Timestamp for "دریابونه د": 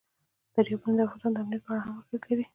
0.53-0.99